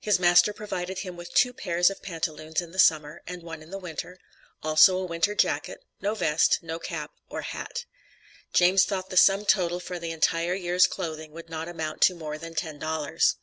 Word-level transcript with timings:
His 0.00 0.18
master 0.18 0.54
provided 0.54 1.00
him 1.00 1.14
with 1.14 1.34
two 1.34 1.52
pairs 1.52 1.90
of 1.90 2.00
pantaloons 2.02 2.62
in 2.62 2.70
the 2.70 2.78
summer, 2.78 3.20
and 3.26 3.42
one 3.42 3.60
in 3.62 3.68
the 3.68 3.76
winter, 3.76 4.18
also 4.62 4.96
a 4.96 5.04
winter 5.04 5.34
jacket, 5.34 5.84
no 6.00 6.14
vest, 6.14 6.60
no 6.62 6.78
cap, 6.78 7.10
or 7.28 7.42
hat. 7.42 7.84
James 8.54 8.86
thought 8.86 9.10
the 9.10 9.18
sum 9.18 9.44
total 9.44 9.78
for 9.78 9.98
the 9.98 10.10
entire 10.10 10.54
year's 10.54 10.86
clothing 10.86 11.32
would 11.32 11.50
not 11.50 11.68
amount 11.68 12.00
to 12.00 12.14
more 12.14 12.38
than 12.38 12.54
ten 12.54 12.78
dollars. 12.78 13.36